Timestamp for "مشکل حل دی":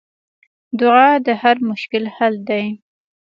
1.69-2.65